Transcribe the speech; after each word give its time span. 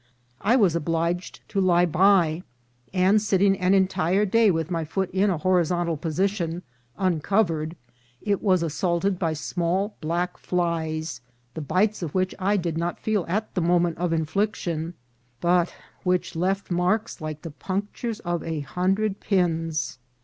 I 0.41 0.55
was 0.55 0.75
obliged 0.75 1.41
to 1.49 1.61
lie 1.61 1.85
by, 1.85 2.41
and, 2.91 3.21
sitting 3.21 3.55
an 3.59 3.75
entire 3.75 4.25
day 4.25 4.49
with 4.49 4.71
my 4.71 4.83
foot 4.83 5.11
in 5.11 5.29
a 5.29 5.37
horizontal 5.37 5.95
position, 5.95 6.63
uncovered, 6.97 7.75
it 8.19 8.41
was 8.41 8.63
assaulted 8.63 9.19
by 9.19 9.33
small 9.33 9.93
black 10.01 10.37
flies, 10.39 11.21
the 11.53 11.61
bites 11.61 12.01
of 12.01 12.15
which 12.15 12.33
I 12.39 12.57
did 12.57 12.79
not 12.79 12.99
feel 12.99 13.25
at 13.27 13.53
the 13.53 13.61
moment 13.61 13.99
of 13.99 14.11
infliction, 14.11 14.95
but 15.39 15.71
which 16.01 16.35
left 16.35 16.71
marks 16.71 17.21
like 17.21 17.43
the 17.43 17.51
punctures 17.51 18.21
of 18.21 18.41
a 18.43 18.61
hundred 18.61 19.19
pins. 19.19 19.99